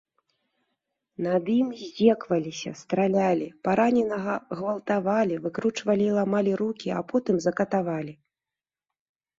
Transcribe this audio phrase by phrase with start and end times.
[1.25, 8.13] Над ім здзекаваліся, стралялі, параненага гвалтавалі, выкручвалі і ламалі рукі, а потым закатавалі.